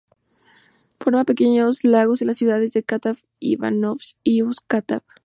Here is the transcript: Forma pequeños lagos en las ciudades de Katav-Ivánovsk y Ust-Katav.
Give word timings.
Forma 0.99 1.25
pequeños 1.25 1.83
lagos 1.83 2.21
en 2.21 2.29
las 2.29 2.37
ciudades 2.37 2.73
de 2.73 2.81
Katav-Ivánovsk 2.83 4.17
y 4.23 4.41
Ust-Katav. 4.41 5.03